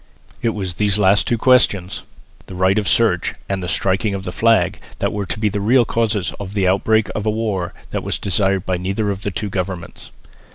It 0.41 0.55
was 0.55 0.73
these 0.73 0.97
last 0.97 1.27
two 1.27 1.37
questions, 1.37 2.01
the 2.47 2.55
right 2.55 2.79
of 2.79 2.87
search 2.87 3.35
and 3.47 3.61
the 3.61 3.67
striking 3.67 4.15
of 4.15 4.23
the 4.23 4.31
flag, 4.31 4.79
that 4.97 5.13
were 5.13 5.27
to 5.27 5.37
be 5.39 5.47
the 5.47 5.59
real 5.61 5.85
causes 5.85 6.33
of 6.39 6.55
the 6.55 6.67
outbreak 6.67 7.09
of 7.13 7.27
a 7.27 7.29
war 7.29 7.75
that 7.91 8.01
was 8.01 8.17
desired 8.17 8.65
by 8.65 8.77
neither 8.77 9.11
of 9.11 9.21
the 9.21 9.29
two 9.29 9.51
governments. 9.51 10.09